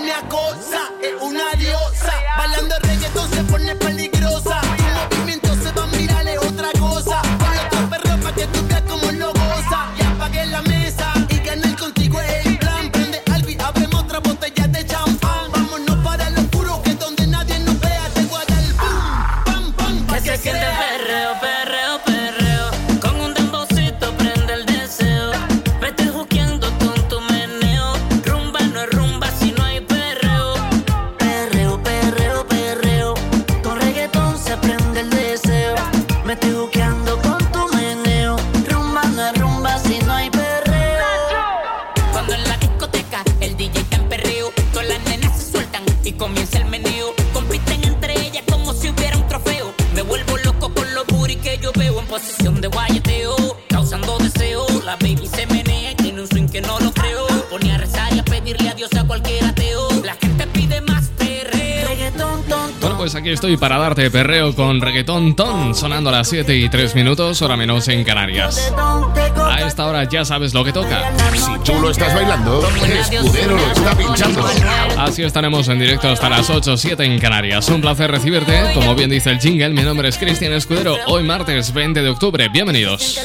[0.00, 0.79] una cosa.
[63.50, 67.56] y para darte perreo con reggaetón ton, sonando a las 7 y 3 minutos, hora
[67.56, 68.72] menos en Canarias.
[69.42, 71.12] A esta hora ya sabes lo que toca.
[71.34, 74.44] Si tú lo estás bailando, el escudero lo está pinchando.
[74.96, 77.68] Así estaremos en directo hasta las 8 o 7 en Canarias.
[77.68, 78.72] Un placer recibirte.
[78.74, 80.96] Como bien dice el jingle, mi nombre es Cristian Escudero.
[81.06, 82.48] Hoy martes 20 de octubre.
[82.48, 83.20] Bienvenidos.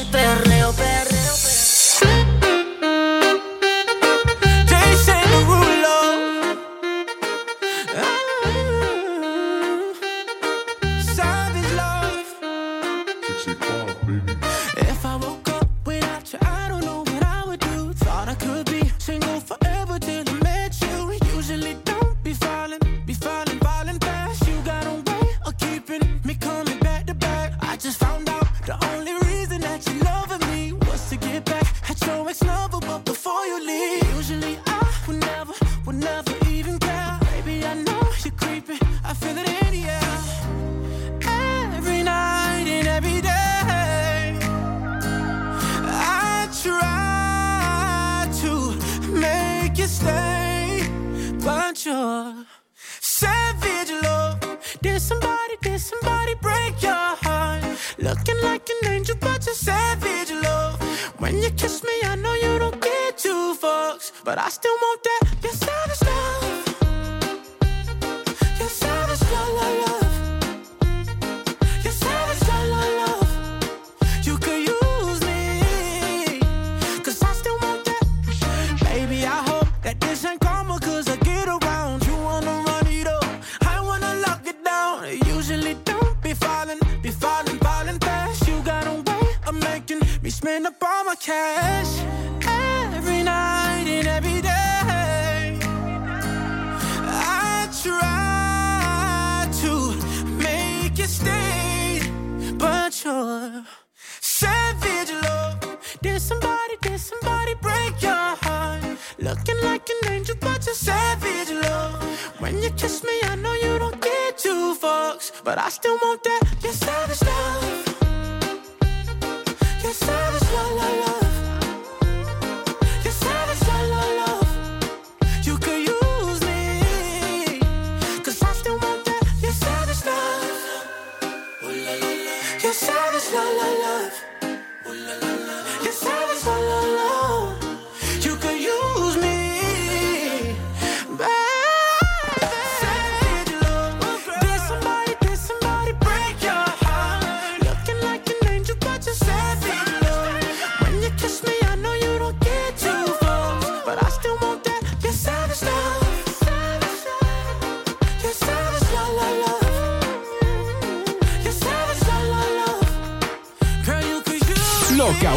[119.95, 120.24] side.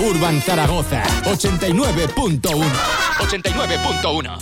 [0.08, 2.40] Urban Zaragoza 89.1
[3.20, 4.38] 89.1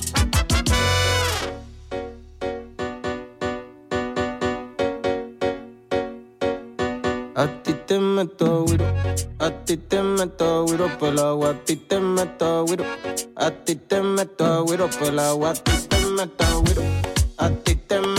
[7.34, 8.84] A ti te meto güiro,
[9.40, 12.84] a ti te meto güiro pel agua, a ti te meto güiro,
[13.34, 16.82] a ti te meto güiro pel agua, a ti te meto güiro,
[17.38, 18.15] a ti te meto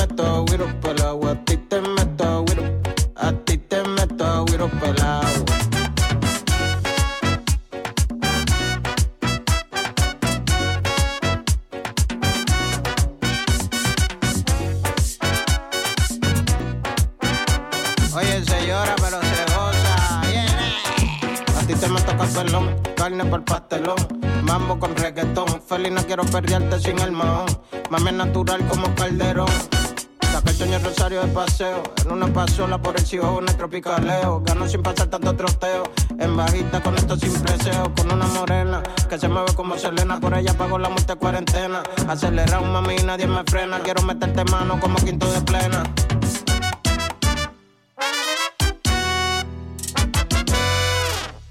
[23.44, 23.98] pastelón.
[24.44, 25.62] Mambo con reggaetón.
[25.68, 27.48] Feli, no quiero perderte sin el mahón.
[27.90, 29.48] Mami natural como calderón.
[30.32, 31.84] Saca el sueño rosario de paseo.
[32.06, 34.42] En una pasola por el cibón, el tropicaleo.
[34.46, 35.84] Gano sin pasar tanto troteo.
[36.20, 37.94] En bajita con esto sin preseo.
[37.96, 40.20] Con una morena que se mueve como Selena.
[40.20, 41.84] Por ella pago la multa de cuarentena.
[42.08, 43.80] Acelera un mami, nadie me frena.
[43.80, 45.84] Quiero meterte mano como quinto de plena.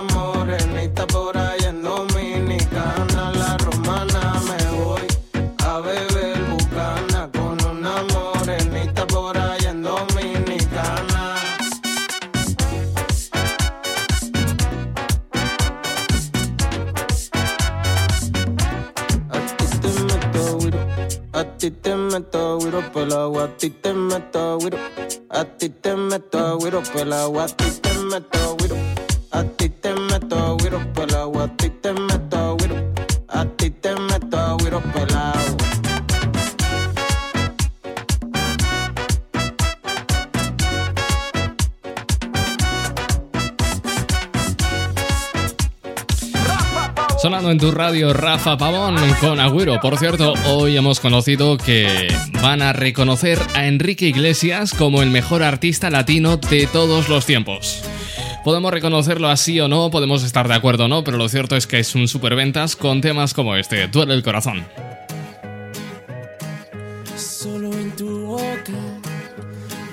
[0.00, 3.32] morenita por ahí en Dominicana.
[3.32, 5.06] La romana me voy
[5.64, 11.34] a beber bucana con una morenita por ahí en Dominicana.
[19.32, 20.78] A ti te meto güiro,
[21.32, 24.78] a ti te meto güiro pelado, a ti te meto güiro,
[25.30, 28.76] a ti te meto güiro pelado, a ti te meto güiro,
[29.30, 32.76] a ti te meto güiro pelado, a ti te meto güiro,
[33.28, 35.56] a ti te meto güiro pelado.
[47.20, 49.80] Sonando en tu radio Rafa Pavón con Agüero.
[49.80, 52.06] Por cierto, hoy hemos conocido que
[52.40, 57.82] van a reconocer a Enrique Iglesias como el mejor artista latino de todos los tiempos.
[58.48, 61.66] Podemos reconocerlo así o no, podemos estar de acuerdo o no, pero lo cierto es
[61.66, 64.66] que es un superventas con temas como este, Duele el corazón.
[67.14, 68.72] Solo en tu boca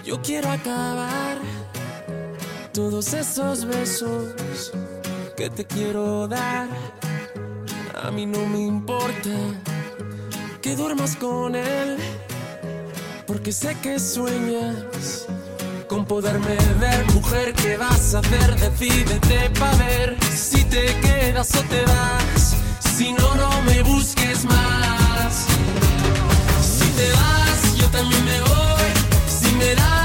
[0.06, 1.38] yo quiero acabar
[2.72, 4.72] todos esos besos
[5.36, 6.70] que te quiero dar.
[8.06, 9.32] A mí no me importa
[10.62, 11.98] que duermas con él,
[13.28, 15.28] porque sé que sueñas
[15.88, 17.06] con poderme ver.
[17.14, 18.56] Mujer, ¿qué vas a hacer?
[18.60, 22.56] Decídete pa' ver si te quedas o te vas.
[22.96, 25.46] Si no, no me busques más.
[26.62, 28.92] Si te vas, yo también me voy.
[29.28, 30.05] Si me das,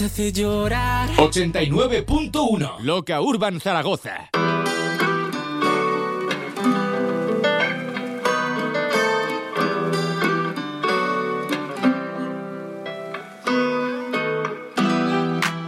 [0.00, 1.10] te hace llorar.
[1.16, 4.30] 89.1 Loca Urban Zaragoza.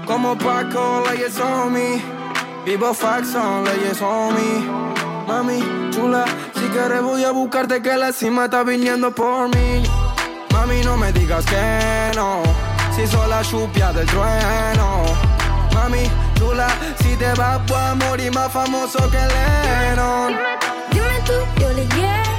[0.07, 2.01] Como Paco, leyes on me.
[2.65, 4.67] Vivo fax on, leyes on me.
[5.27, 5.61] Mami,
[5.91, 6.25] chula,
[6.55, 9.83] si quieres voy a buscarte que la cima está viniendo por mí.
[10.53, 12.43] Mami, no me digas que no,
[12.95, 15.05] si soy la chupia del trueno.
[15.75, 16.69] Mami, chula,
[17.03, 20.37] si te vas a morir más famoso que Lennon.
[20.91, 22.32] Dime tú, yo le llego.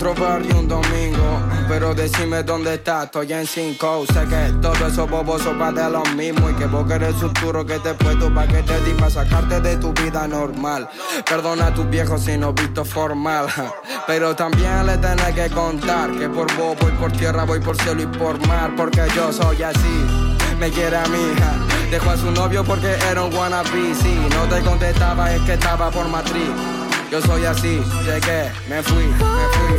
[0.00, 1.40] Otro barrio un domingo.
[1.68, 4.04] Pero decime dónde estás, estoy en 5.
[4.06, 6.48] Sé que todo eso bobos son de lo mismo.
[6.48, 9.76] Y que vos querés futuro que te puesto pa' que te di pa' sacarte de
[9.76, 10.88] tu vida normal.
[11.28, 13.46] Perdona a tus viejos si no visto formal.
[14.06, 18.02] Pero también le tenés que contar que por vos voy por tierra, voy por cielo
[18.02, 18.72] y por mar.
[18.76, 20.06] Porque yo soy así.
[20.58, 21.52] Me quiere a mi hija.
[21.90, 23.94] Dejó a su novio porque era un wannabe.
[23.94, 26.79] Si no te contestaba, es que estaba por matriz.
[27.10, 29.78] Yo soy así, llegué, me fui, me fui.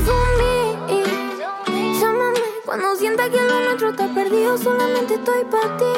[1.97, 4.57] Llámame cuando sienta que lo nuestro está perdido.
[4.57, 5.93] Solamente estoy para ti.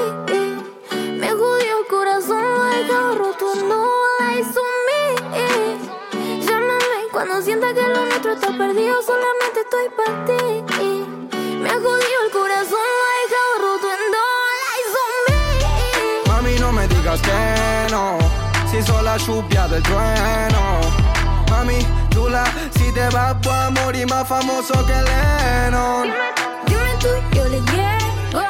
[1.18, 3.46] Me jodió el corazón, he dejado roto.
[3.68, 3.84] No
[4.20, 5.16] hay mí.
[6.46, 9.02] Llámame cuando sienta que lo nuestro está perdido.
[9.02, 10.38] Solamente estoy para ti.
[11.58, 12.78] Me jodió el corazón,
[13.10, 13.88] he dejado roto.
[14.14, 14.24] No
[14.70, 14.82] hay
[16.28, 18.20] Mami, no me digas que no,
[18.70, 20.80] si soy la chupia del trueno.
[21.64, 21.80] Mami,
[22.10, 22.44] chula,
[22.78, 26.10] si te vas voy a morir más famoso que Lennon.
[26.66, 28.42] Dime tú, yo le llego.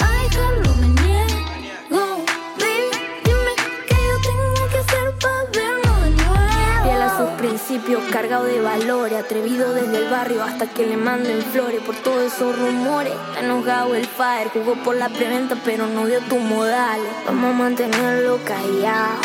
[0.00, 2.24] A dejarlo me niego.
[2.58, 2.88] Baby,
[3.24, 3.52] dime
[3.86, 6.84] que yo tengo que hacer para vernos de nuevo.
[6.84, 9.18] Fiel a sus principios, cargado de valores.
[9.18, 11.82] Atrevido desde el barrio hasta que le manden flores.
[11.82, 13.12] Por todos esos rumores.
[13.38, 17.12] Enojado el fire, jugó por la preventa, pero no dio tus modales.
[17.26, 19.20] Vamos a mantenerlo callado.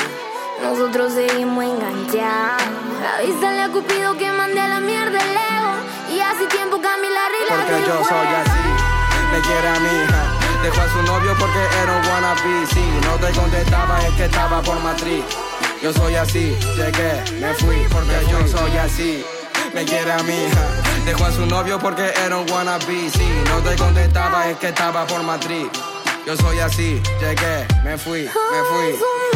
[0.62, 2.87] Nosotros seguimos enganchados.
[3.16, 5.72] Avísale a Cupido que mande a la mierda el ego.
[6.14, 8.68] Y hace tiempo Camila Rila Porque yo soy así,
[9.32, 10.38] me quiere a mi hija.
[10.62, 12.66] Dejó a su novio porque era un wannabe.
[12.68, 15.24] Si no te contestaba, es que estaba por matriz.
[15.82, 19.26] Yo soy así, llegué, me fui porque yo soy así.
[19.74, 20.66] Me quiere a mi hija.
[21.06, 23.10] Dejó a su novio porque era un wannabe.
[23.10, 25.68] Si no te contestaba, es que estaba por matriz.
[26.26, 29.27] Yo soy así, llegué, me fui, me fui.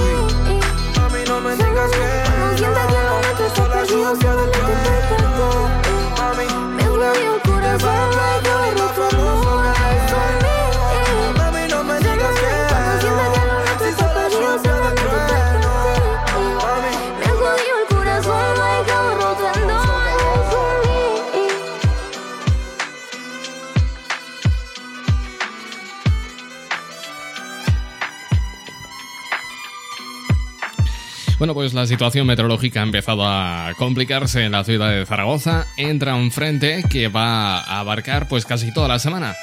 [1.31, 3.55] No me digas que no.
[3.55, 5.69] Soy la lluvia del trueno.
[6.17, 6.47] Mami,
[31.41, 35.65] Bueno, pues la situación meteorológica ha empezado a complicarse en la ciudad de Zaragoza.
[35.75, 39.35] Entra un frente que va a abarcar pues casi toda la semana.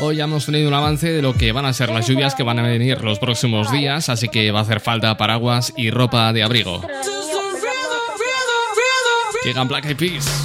[0.00, 2.42] Hoy ya hemos tenido un avance de lo que van a ser las lluvias que
[2.42, 6.32] van a venir los próximos días, así que va a hacer falta paraguas y ropa
[6.32, 6.84] de abrigo.
[9.44, 10.44] Llegan Black Eyed Peas.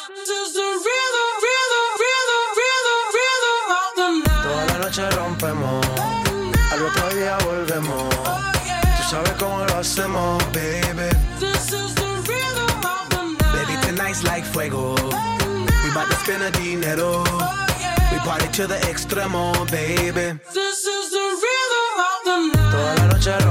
[10.51, 11.09] Hacemos, baby.
[13.53, 14.95] Baby, tonight's like fuego.
[15.83, 17.23] We bout to spend a dinero.
[18.11, 20.39] We party to the extremo, baby.
[22.71, 23.50] Toda la noche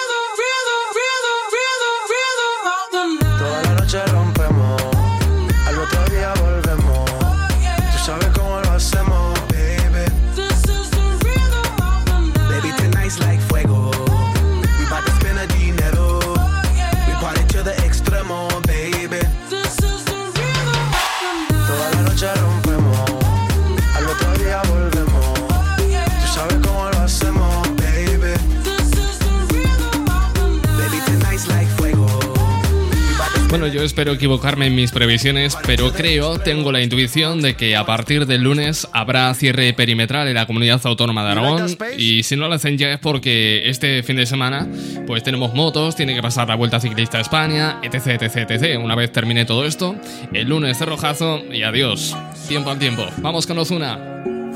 [33.51, 37.85] Bueno, yo espero equivocarme en mis previsiones, pero creo, tengo la intuición de que a
[37.85, 41.65] partir del lunes habrá cierre perimetral en la comunidad autónoma de Aragón
[41.97, 44.69] y si no lo hacen ya es porque este fin de semana
[45.05, 48.79] pues tenemos motos, tiene que pasar la Vuelta Ciclista a España, etc, etc, etc.
[48.81, 49.97] Una vez termine todo esto,
[50.31, 52.15] el lunes cerrojazo y adiós.
[52.47, 53.05] Tiempo al tiempo.
[53.17, 53.99] Vamos con Ozuna.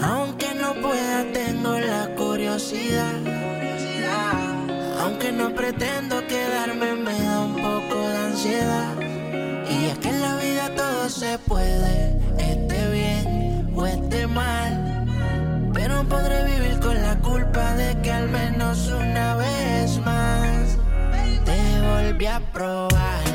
[0.02, 3.14] Aunque no pueda, tengo la curiosidad.
[5.02, 6.25] Aunque no pretendo
[8.48, 15.06] Y es que en la vida todo se puede, esté bien o esté mal.
[15.74, 20.78] Pero podré vivir con la culpa de que al menos una vez más
[21.44, 23.35] te volví a probar.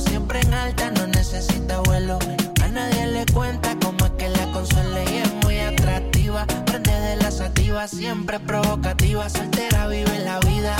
[0.00, 2.18] Siempre en alta, no necesita vuelo.
[2.62, 6.46] A nadie le cuenta cómo es que la consuela y es muy atractiva.
[6.66, 9.28] Prende de la sativa, siempre provocativa.
[9.28, 10.76] Soltera vive la vida.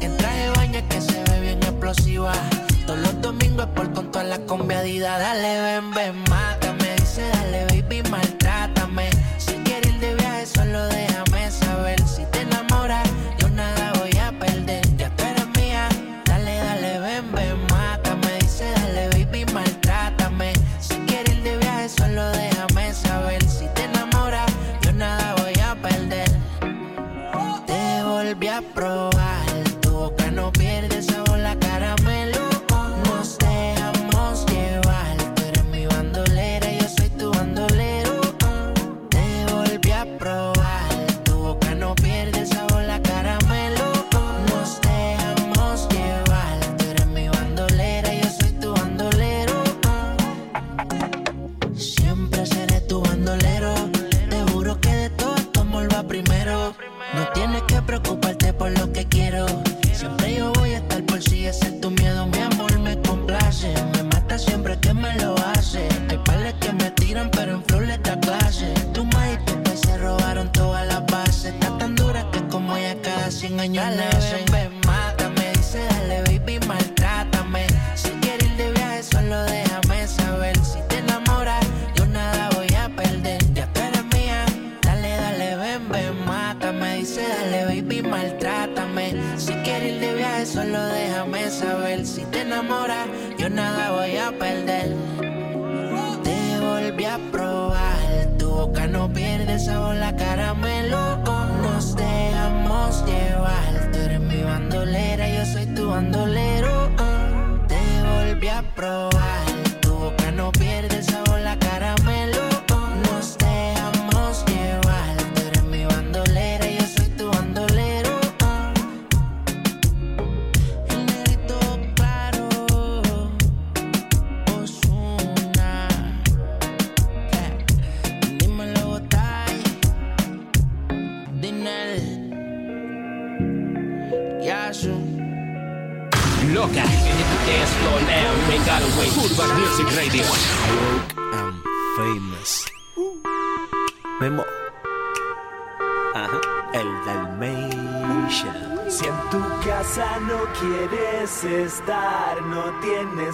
[0.00, 2.32] En traje es que se ve bien explosiva.
[2.86, 5.18] Todos los domingos por con toda la conviadida.
[5.18, 6.96] Dale, ven, ven, mátame.
[6.96, 8.39] Dice, dale, baby, maltrátame.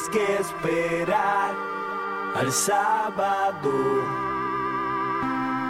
[0.09, 1.55] Que esperar
[2.35, 3.73] al sábado.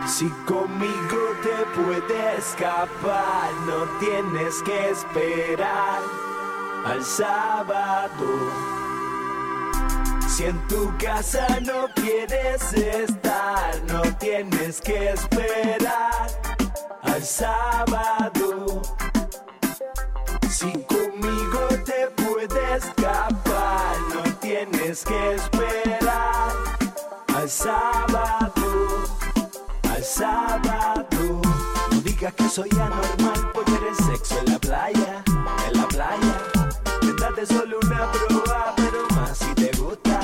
[0.06, 6.00] Si conmigo te puedes escapar, no tienes que esperar
[6.84, 8.26] al sábado.
[10.28, 16.28] Si en tu casa no quieres estar, no tienes que esperar
[17.02, 18.82] al sábado.
[20.48, 23.45] Si conmigo te puedes escapar,
[25.04, 26.52] que esperar
[27.34, 29.04] al sábado,
[29.90, 31.42] al sábado.
[31.90, 35.22] No digas que soy anormal por tener sexo en la playa,
[35.68, 36.42] en la playa.
[37.20, 40.20] Date solo una prueba, pero más si te gusta,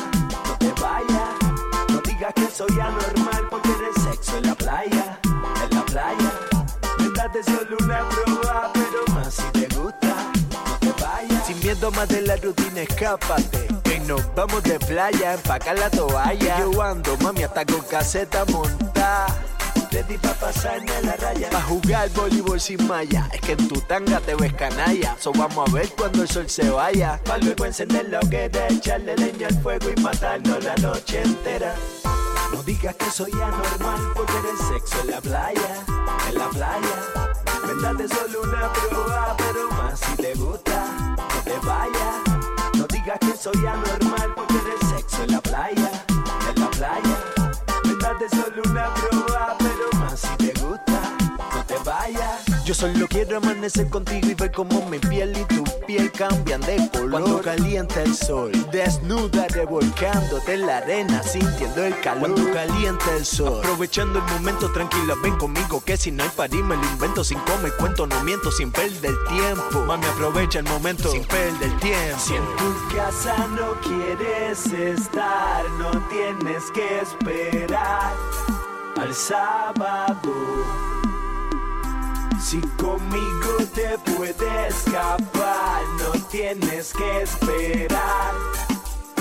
[0.47, 1.91] no te vayas.
[1.91, 5.21] No digas que soy anormal por tener sexo en la playa,
[5.65, 6.33] en la playa.
[7.15, 8.12] Date solo una prueba,
[11.83, 13.67] miedo más de la rutina, escápate.
[13.83, 16.59] Que nos vamos de playa, empacar la toalla.
[16.59, 19.27] Yo ando, mami, hasta con caseta montada.
[19.91, 21.51] Ready pa' pasarme la raya.
[21.51, 23.29] Pa' jugar voleibol sin malla.
[23.33, 25.17] Es que en tu tanga te ves canalla.
[25.19, 27.21] So vamos a ver cuando el sol se vaya.
[27.25, 31.75] Pa' luego encender la hoguera, echarle leña al fuego y matarnos la noche entera.
[32.53, 35.85] No digas que soy anormal por tener sexo en la playa,
[36.29, 36.97] en la playa.
[37.67, 41.12] Vendate solo una prueba, pero más si te gusta,
[42.79, 45.91] No digas que soy anormal por tener sexo en la playa,
[46.49, 47.25] en la playa.
[47.85, 49.92] Vendate solo una prueba, pero
[52.73, 56.89] Yo solo quiero amanecer contigo y ver cómo mi piel y tu piel cambian de
[56.91, 57.11] color.
[57.11, 62.33] Cuando calienta el sol, desnuda revolcándote en la arena, sintiendo el calor.
[62.33, 66.63] Cuando calienta el sol, aprovechando el momento tranquila, ven conmigo que si no hay parí
[66.63, 69.85] me lo invento sin comer cuento, no miento sin perder tiempo.
[69.85, 72.19] Mami aprovecha el momento sin perder tiempo.
[72.21, 78.15] Si en tu casa no quieres estar, no tienes que esperar
[78.97, 80.92] al sábado.
[82.43, 88.35] Si conmigo te puedes escapar, no tienes que esperar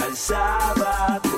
[0.04, 1.30] al sábado.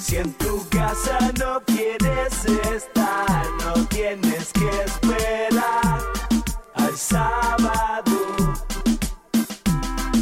[0.00, 6.00] Si en tu casa no quieres estar, no tienes que esperar
[6.74, 8.16] al sábado.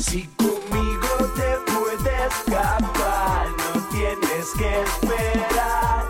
[0.03, 6.07] Si conmigo te puedes escapar, no tienes que esperar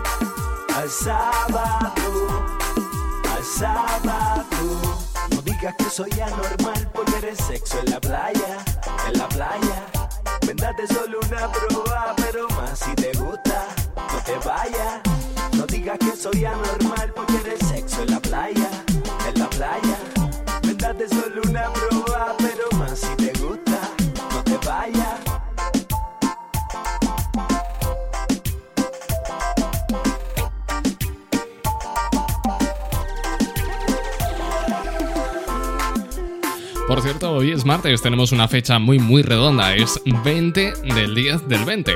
[0.73, 2.30] al sábado
[3.61, 8.57] No digas que soy anormal por tener sexo en la playa,
[9.07, 9.85] en la playa.
[10.47, 15.01] Vendate solo una prueba, pero más si te gusta, no te vayas.
[15.53, 17.27] No digas que soy anormal por
[37.41, 41.93] hoy es martes, tenemos una fecha muy muy redonda, es 20 del 10 del 20.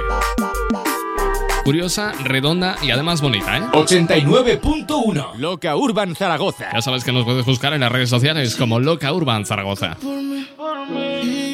[1.64, 3.62] Curiosa, redonda y además bonita, ¿eh?
[3.74, 6.72] 89.1 Loca Urban Zaragoza.
[6.74, 9.98] Ya sabes que nos puedes buscar en las redes sociales como Loca Urban Zaragoza.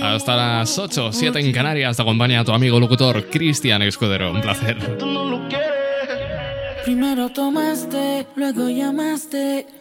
[0.01, 4.31] Hasta las 8, 7 en Canarias te acompaña tu amigo locutor Cristian Escudero.
[4.31, 4.77] Un placer.
[6.85, 9.80] Primero tomaste, luego llamaste.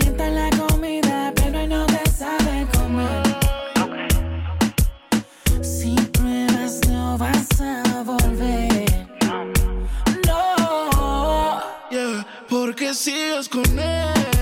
[12.91, 14.40] que sigas con él.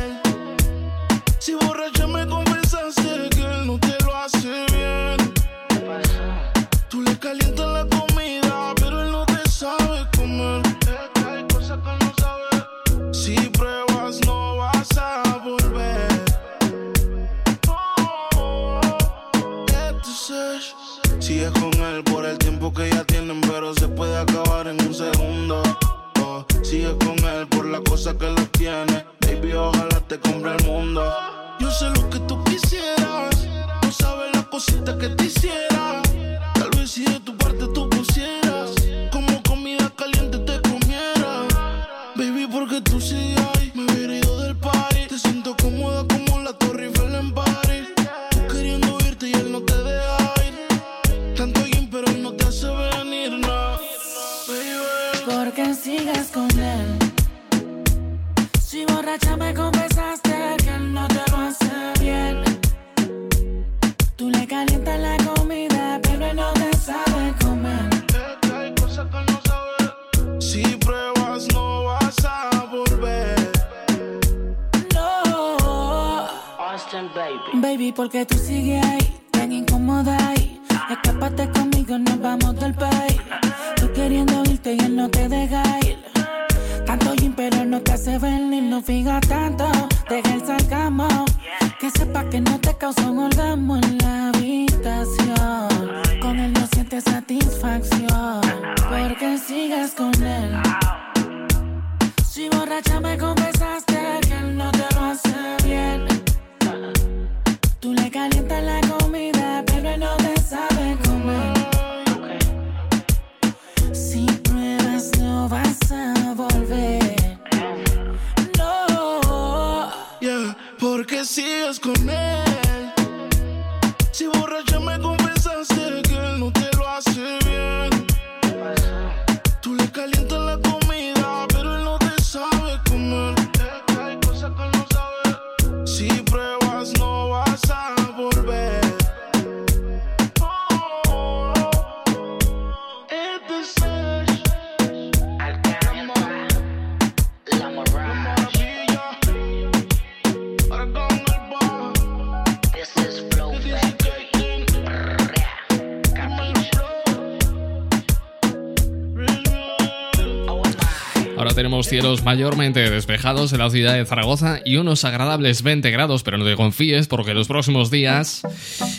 [162.29, 166.55] mayormente despejados en la ciudad de Zaragoza y unos agradables 20 grados, pero no te
[166.55, 168.43] confíes porque los próximos días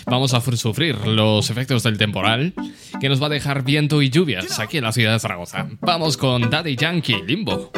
[0.07, 2.55] vamos a sufrir los efectos del temporal
[3.01, 5.69] que nos va a dejar viento y lluvias aquí en la ciudad de Zaragoza.
[5.81, 7.71] Vamos con Daddy Yankee Limbo.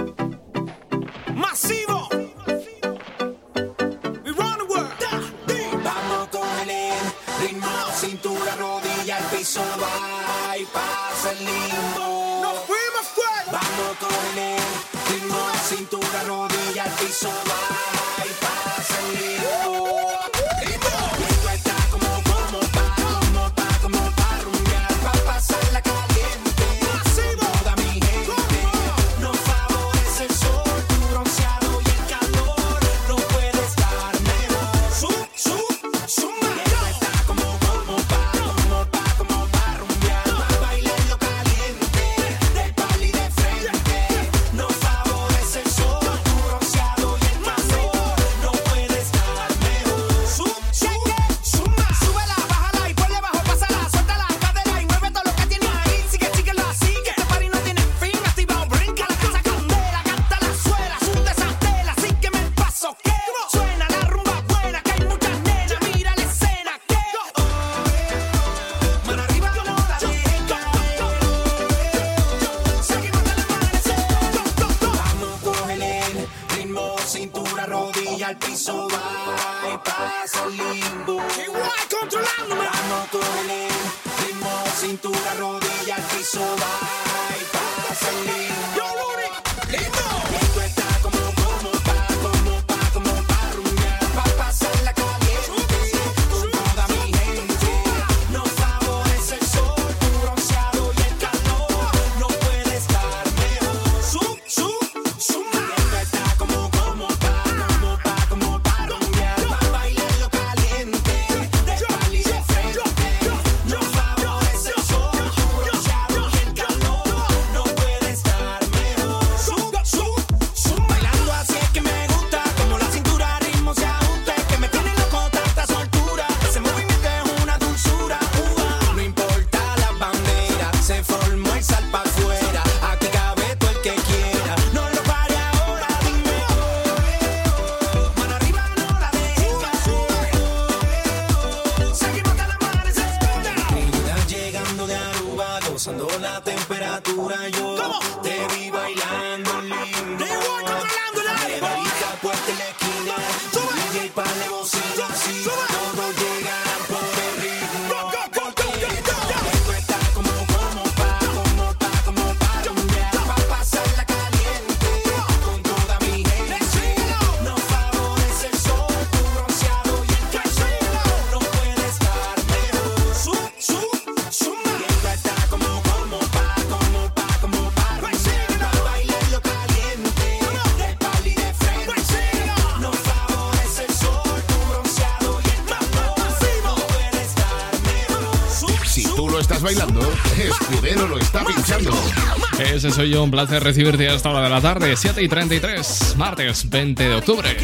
[193.03, 196.71] Soy yo, un placer recibirte a esta hora de la tarde, 7 y 33, martes
[196.71, 197.57] 20 de octubre.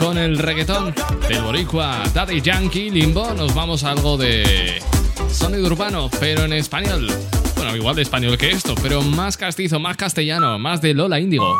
[0.00, 0.92] Con el reggaetón
[1.28, 4.82] del boricua Daddy Yankee Limbo nos vamos a algo de
[5.30, 7.06] sonido urbano, pero en español.
[7.54, 11.56] Bueno, igual de español que esto, pero más castizo, más castellano, más de Lola Índigo.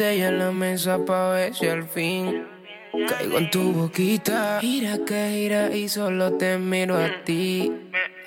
[0.00, 2.46] Botella en la mesa pa' ver si al fin
[3.06, 4.58] caigo en tu boquita.
[4.58, 7.70] Gira que gira y solo te miro a ti.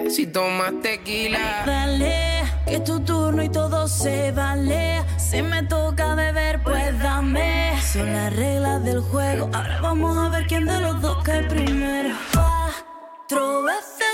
[0.07, 1.63] Si tomas tequila.
[1.65, 5.03] Dale, que es tu turno y todo se vale.
[5.17, 7.73] Si me toca beber, pues dame.
[7.81, 9.49] Son las reglas del juego.
[9.51, 12.15] Ahora vamos a ver quién de los dos cae primero.
[12.33, 14.12] Cuatro veces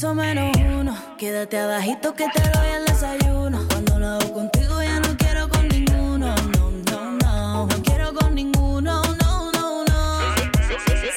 [0.00, 0.96] piso menos uno.
[1.18, 3.66] Quédate abajito que te doy el desayuno.
[3.68, 6.34] Cuando lo hago contigo ya no quiero con ninguno.
[6.34, 7.66] No, no, no.
[7.66, 9.02] No quiero con ninguno.
[9.02, 10.18] No, no, no.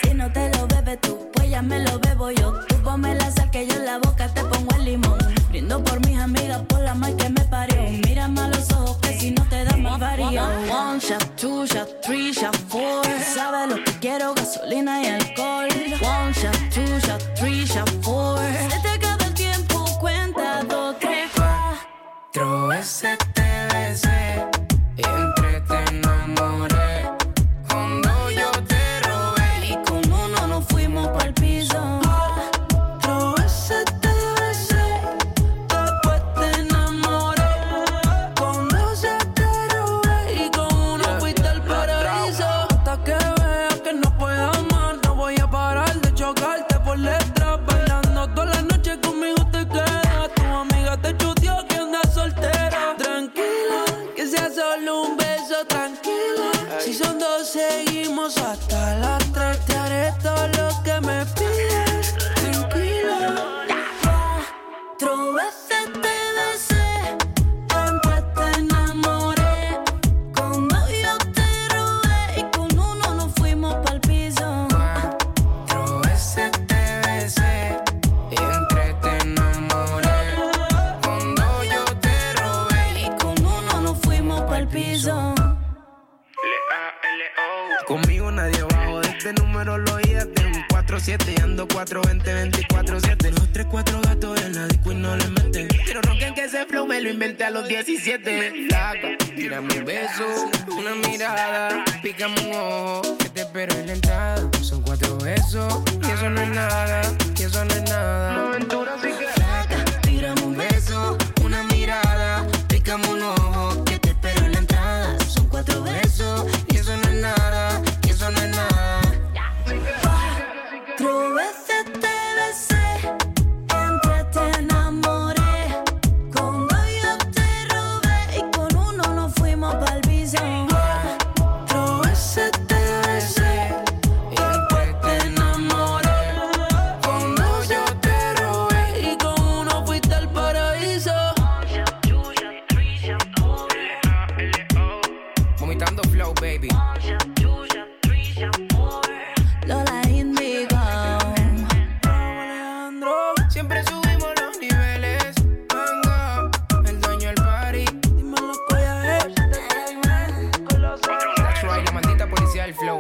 [0.01, 2.59] Si, no te lo bebes tú, pues ya me lo bebo yo.
[2.67, 5.19] Tú ponme la sal que yo en la boca te pongo el limón.
[5.47, 7.83] Brindo por mis amigas, por la mal que me parió.
[8.05, 10.43] Mírame a los ojos que si no te da más varío.
[10.69, 13.05] One shot, two shot, three shot, four.
[13.33, 15.72] Sabes lo que quiero, gasolina y alcohol.
[22.83, 23.32] Cuatro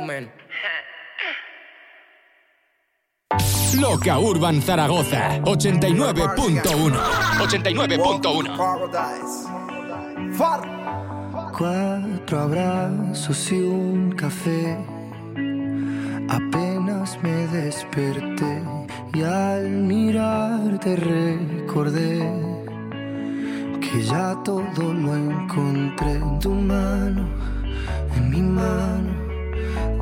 [3.79, 6.93] Loca Urban Zaragoza 89.1
[7.39, 10.33] 89.1
[11.57, 14.77] Cuatro abrazos y un café.
[16.29, 18.63] Apenas me desperté
[19.13, 22.19] y al mirarte recordé
[23.79, 27.27] que ya todo lo encontré en tu mano,
[28.15, 29.22] en mi mano.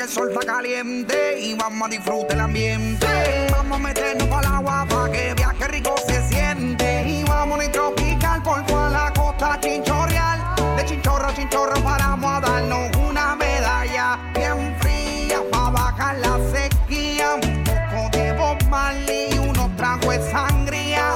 [0.00, 3.06] Que el sol está caliente y vamos a disfrutar el ambiente.
[3.50, 7.04] Vamos a meternos para el agua para que viaje rico se siente.
[7.06, 10.40] Y vamos a tropical por toda la costa chinchorreal.
[10.78, 17.34] De chinchorro a chinchorro paramos a darnos una medalla bien fría para bajar la sequía.
[17.34, 18.58] Un poco de Bob
[19.06, 21.10] y unos tragos de sangría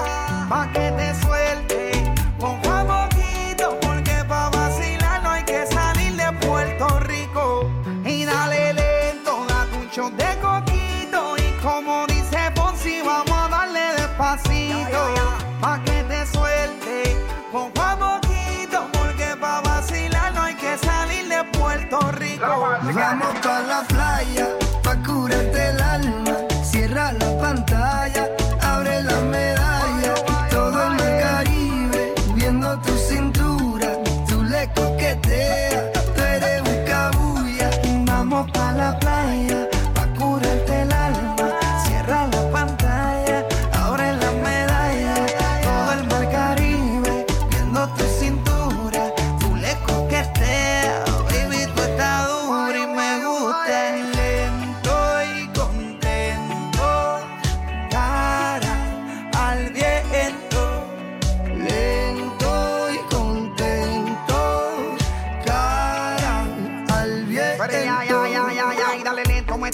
[0.50, 1.23] pa' que te
[10.10, 11.36] de coquito.
[11.36, 15.14] Y como dice Ponzi, vamos a darle despacito.
[15.60, 17.16] Pa' que te suelte.
[17.52, 22.46] Poco a poquito, porque pa' vacilar no hay que salir de Puerto Rico.
[22.82, 24.53] Vamos pa' la playa,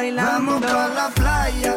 [0.00, 0.32] bailando.
[0.32, 1.74] Vamos pa' la playa,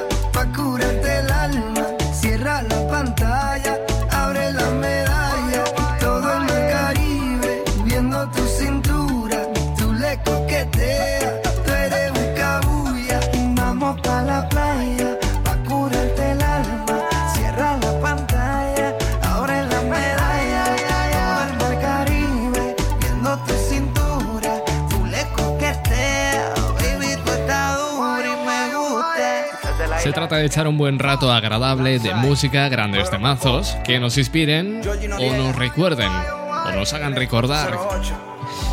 [30.33, 34.81] trata de echar un buen rato agradable de música, grandes temazos, que nos inspiren
[35.19, 37.77] o nos recuerden o nos hagan recordar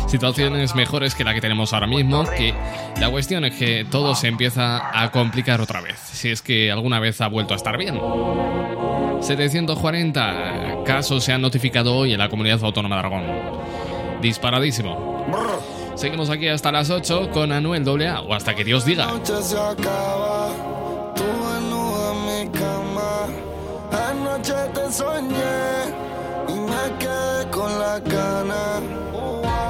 [0.07, 2.55] situaciones mejores que la que tenemos ahora mismo, que
[2.99, 6.99] la cuestión es que todo se empieza a complicar otra vez, si es que alguna
[6.99, 8.01] vez ha vuelto a estar bien.
[9.21, 13.23] 740 casos se han notificado hoy en la comunidad autónoma de Aragón.
[14.19, 15.27] Disparadísimo.
[15.93, 19.07] Seguimos aquí hasta las 8 con Anuel AA o hasta que Dios diga.
[24.41, 24.61] Cama.
[24.61, 25.93] Anoche te soñé
[26.47, 28.81] y me quedé con la gana.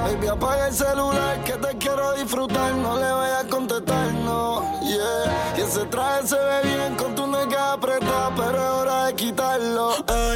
[0.04, 2.74] Baby, apaga el celular que te quiero disfrutar.
[2.74, 4.62] No le vayas a contestar, no.
[4.82, 5.58] Yeah.
[5.58, 9.92] Y ese traje se ve bien con tu nega apretada, pero es hora de quitarlo.
[10.08, 10.31] Ey,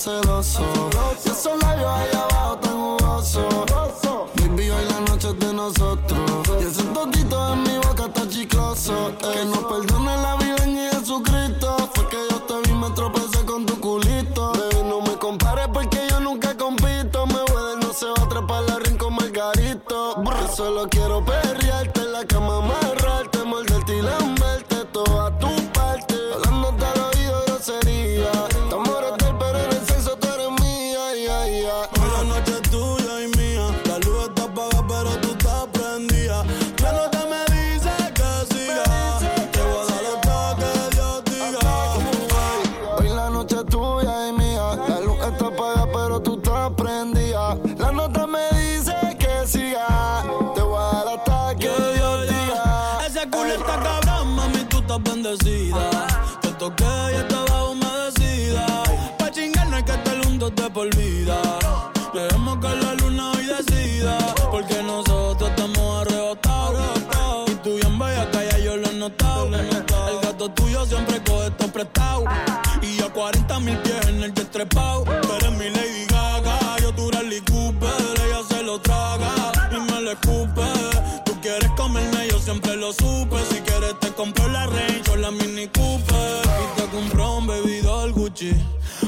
[0.00, 3.44] Y esos labios allá abajo tan jugosos.
[4.36, 6.42] Baby, hoy la noche es de nosotros.
[6.58, 9.12] Y ese totito en mi boca está chicloso.
[9.18, 11.76] Que nos perdone la vida en Jesucristo.
[11.92, 14.52] Fue que yo te vi, me tropecé con tu culito.
[14.52, 17.26] Baby, no me compares porque yo nunca compito.
[17.26, 20.24] Me voy no se va a atrapar la ring con Margarito.
[20.24, 21.49] Yo solo quiero perrearte
[74.62, 77.90] eres mi Lady Gaga, yo tu Rally Cooper.
[78.24, 80.66] Ella se lo traga y me lo escupe.
[81.24, 83.36] Tú quieres comerme, yo siempre lo supe.
[83.50, 86.42] Si quieres te compro la Range o la Mini Cooper.
[86.44, 88.52] Y te compro un bebidor Gucci.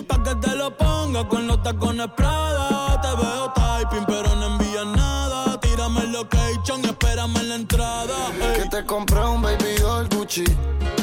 [0.09, 3.01] Pa' que te lo ponga con los tacones Prada.
[3.03, 5.61] Te veo typing, pero no envías nada.
[5.61, 8.17] Tírame el location y espérame en la entrada.
[8.57, 10.45] Que te compré un baby doll Gucci.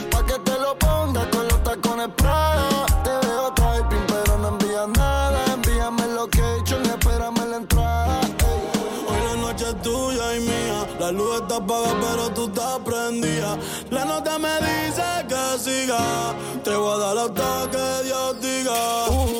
[0.10, 1.39] Pa' que te lo pongas con
[16.64, 19.39] Te voy a dar hasta que Dios diga.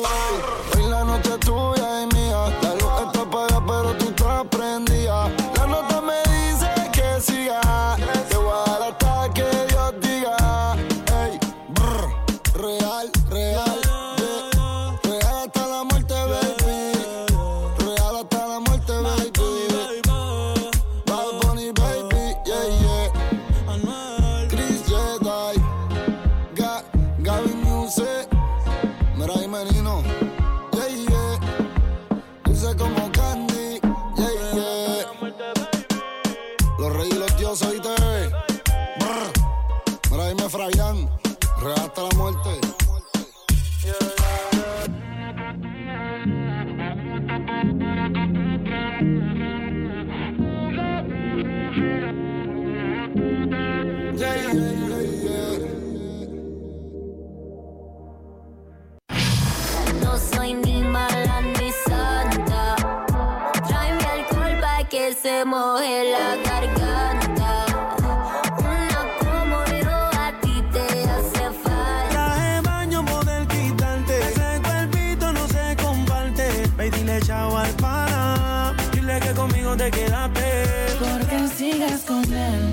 [81.80, 82.72] Sigues con él.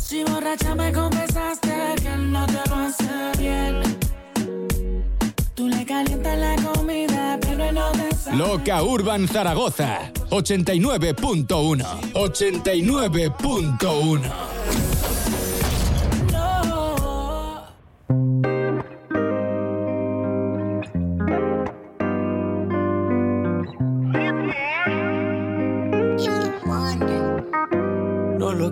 [0.00, 3.04] Si borracha me confesaste que no te lo hace
[3.38, 3.82] bien.
[5.54, 8.08] Tú le calientas la comida, pero no te.
[8.34, 11.84] Loca Urban Zaragoza 89.1
[12.14, 14.53] 89.1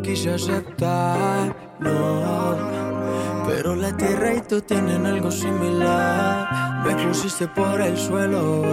[0.02, 2.56] quise aceptar, no.
[3.46, 6.84] Pero la tierra y tú tienen algo similar.
[6.84, 8.64] Me pusiste por el suelo,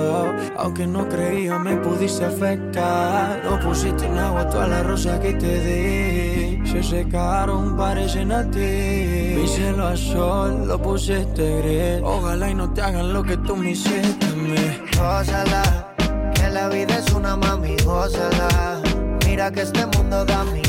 [0.57, 3.41] aunque no creía me pudiste afectar.
[3.43, 6.67] No pusiste en agua todas las rosas que te di.
[6.67, 9.36] Se secaron, parecen a ti.
[9.38, 12.01] Mi cielo a sol, lo pusiste gris.
[12.03, 14.55] Ojalá y no te hagan lo que tú me hiciste a mí.
[14.97, 15.93] Gózala,
[16.34, 18.82] que la vida es una mami, gózala.
[19.25, 20.68] Mira que este mundo da mil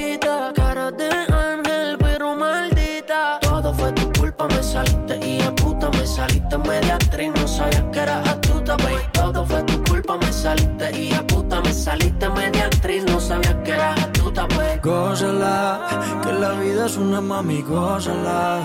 [4.47, 9.01] me saliste y a puta me saliste media actriz, no sabía que eras astuta, baby.
[9.13, 13.63] Todo fue tu culpa, me saliste y a puta me saliste media actriz, no sabía
[13.63, 14.79] que eras astuta, baby.
[14.81, 18.59] Gózala, que la vida es una mami, gózala.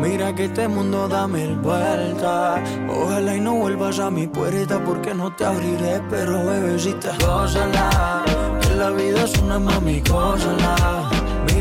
[0.00, 2.60] Mira que este mundo da mil vueltas.
[2.90, 8.24] Ojalá y no vuelvas a mi puerta porque no te abriré, pero bebecita, gózala.
[8.60, 11.01] Que la vida es una mami, gózala.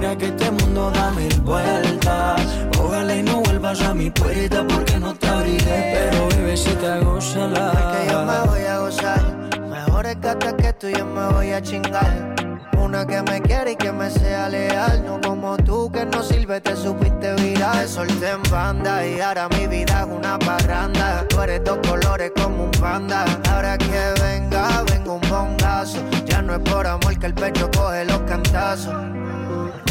[0.02, 2.42] Mira que este mundo da mil vueltas.
[2.80, 7.94] Ojalá y no vuelvas a mi puerta porque no te abriré, pero bebecita, gózala.
[7.94, 9.22] que yo me voy a gozar.
[9.70, 12.36] Mejores gatas que tú yo me voy a chingar.
[12.80, 15.04] Una que me quiere y que me sea leal.
[15.06, 17.78] No como tú que no sirve, te supiste virar.
[17.78, 21.28] Te solté en banda y ahora mi vida es una parranda.
[21.30, 23.24] Tú eres dos colores como un panda.
[23.52, 26.00] Ahora que venga, vengo un bongazo.
[26.26, 28.96] Ya no es por amor que el pecho coge los cantazos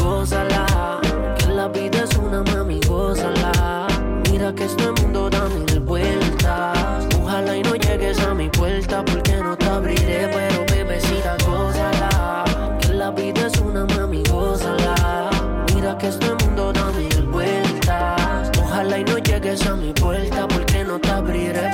[0.01, 1.01] gózala.
[1.39, 3.87] Que la vida es una mami, gózala.
[4.31, 7.07] Mira que este mundo da mil vueltas.
[7.23, 12.45] Ojalá y no llegues a mi puerta porque no te abriré, pero bebecita, gózala.
[12.81, 15.31] Que la vida es una mami, gózala.
[15.75, 18.51] Mira que este mundo da mil vueltas.
[18.63, 20.30] Ojalá y no llegues a mi puerta.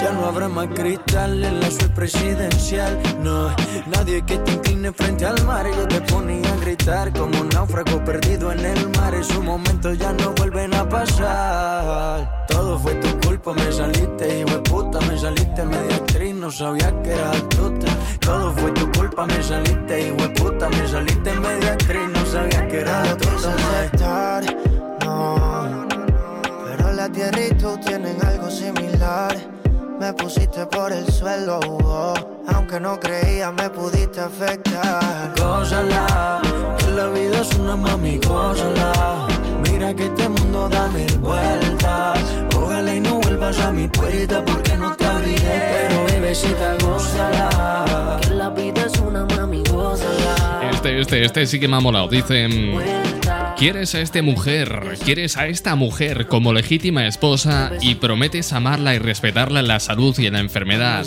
[0.07, 2.97] Ya no habrá más cristal en la suite presidencial.
[3.25, 3.49] No,
[3.89, 5.67] nadie que te incline frente al mar.
[5.77, 9.13] Yo te ponía a gritar como un náufrago perdido en el mar.
[9.17, 12.47] Esos momentos ya no vuelven a pasar.
[12.47, 15.01] Todo fue tu culpa, me saliste, hijo de puta.
[15.01, 17.87] Me saliste media actriz, no sabía que era astuta.
[18.21, 20.69] Todo fue tu culpa, me saliste, hijo de puta.
[20.69, 23.81] Me saliste media actriz, no sabía que era No quise astuta.
[23.81, 24.57] aceptar,
[25.05, 25.89] no.
[26.65, 29.35] Pero la tierra y tú tienen algo similar.
[29.99, 32.15] Me pusiste por el suelo, oh.
[32.49, 35.33] aunque no creía me pudiste afectar.
[35.39, 36.41] Gózala,
[36.79, 39.27] que la vida es una mami, gózala.
[39.63, 42.19] Mira que este mundo da mil vueltas.
[42.55, 45.89] Ojalá y no vuelvas a mi puerta porque no te abriré.
[45.89, 48.19] Pero bebecita, gózala.
[48.21, 50.71] Que la vida es una mami, gózala.
[50.73, 52.09] Este, este, este sí que me ha molado.
[52.09, 52.79] Dicen,
[53.57, 58.99] quieres a esta mujer, quieres a esta mujer como legítima esposa y prometes amarla y
[58.99, 61.07] respetarla en la salud y en la enfermedad,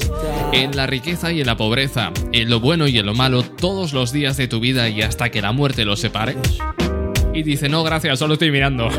[0.52, 3.94] en la riqueza y en la pobreza, en lo bueno y en lo malo, todos
[3.94, 6.36] los días de tu vida y hasta que la muerte los separe.
[7.34, 8.90] Y dice, no, gracias, solo estoy mirando.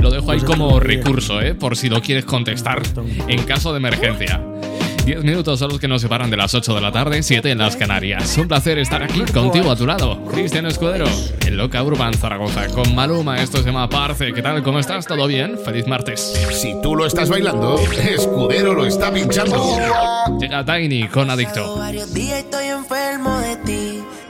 [0.00, 1.54] Lo dejo ahí como recurso, ¿eh?
[1.54, 2.82] Por si lo quieres contestar
[3.28, 4.51] en caso de emergencia.
[5.04, 7.58] 10 minutos son los que nos separan de las 8 de la tarde, 7 en
[7.58, 8.38] las Canarias.
[8.38, 10.24] Un placer estar aquí contigo a tu lado.
[10.26, 11.06] Cristian Escudero,
[11.44, 13.42] en Loca Urban Zaragoza, con Maluma.
[13.42, 14.32] Esto se llama Parce.
[14.32, 14.62] ¿Qué tal?
[14.62, 15.06] ¿Cómo estás?
[15.06, 15.58] ¿Todo bien?
[15.58, 16.20] Feliz martes.
[16.52, 19.76] Si tú lo estás bailando, Escudero lo está pinchando.
[20.40, 21.78] Llega Tiny con Adicto.
[21.78, 23.91] Varios días estoy enfermo de ti.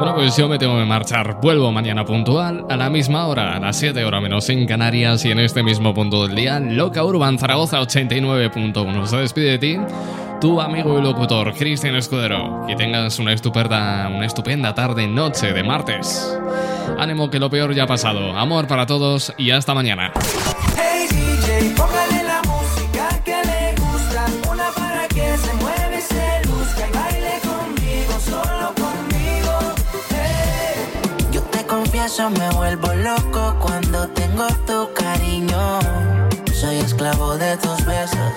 [0.00, 1.42] Bueno, pues yo me tengo que marchar.
[1.42, 5.30] Vuelvo mañana puntual, a la misma hora, a las 7 horas menos en Canarias y
[5.30, 9.04] en este mismo punto del día, Loca Urban Zaragoza 89.1.
[9.04, 9.76] Se despide de ti,
[10.40, 12.64] tu amigo y locutor, Cristian Escudero.
[12.66, 16.34] Que tengas una estupenda, una estupenda tarde, noche de martes.
[16.98, 18.34] Ánimo que lo peor ya ha pasado.
[18.34, 20.14] Amor para todos y hasta mañana.
[32.10, 35.78] Confieso, me vuelvo loco cuando tengo tu cariño.
[36.52, 38.32] Soy esclavo de tus besos,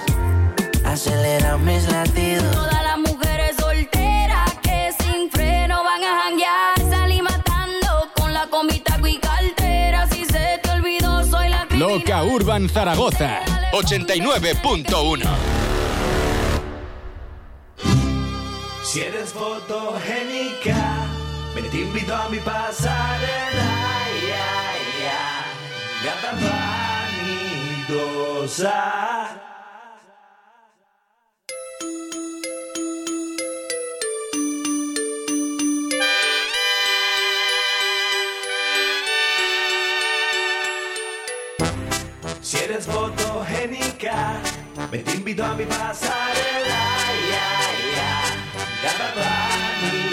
[0.86, 2.52] acelera mis latidos.
[2.52, 6.80] Todas las mujeres solteras que sin freno van a janguear.
[6.90, 10.08] Salí matando con la comita y cartera.
[10.08, 13.42] Si se te olvidó, soy la Loca Urban Zaragoza
[13.74, 15.24] 89.1.
[18.84, 21.03] Si eres fotogénica,
[21.54, 23.72] me te invito a mi pasarela.
[24.30, 25.24] Ya, ya,
[26.04, 26.32] gata
[27.92, 28.80] vanidosa.
[42.42, 44.42] Si eres fotogénica,
[44.92, 46.84] me te invito a mi pasarela.
[47.32, 47.48] Ya,
[47.96, 48.12] ya,
[48.84, 50.13] gata vanidosa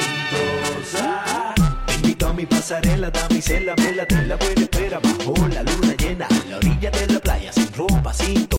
[2.41, 6.91] mi pasarela, damisela, vela de la buena espera bajo la luna llena, en la orilla
[6.91, 8.47] de la playa, sin ropa, sin